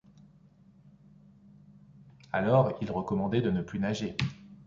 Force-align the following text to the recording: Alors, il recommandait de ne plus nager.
Alors, 2.33 2.75
il 2.81 2.89
recommandait 2.89 3.41
de 3.43 3.51
ne 3.51 3.61
plus 3.61 3.77
nager. 3.77 4.17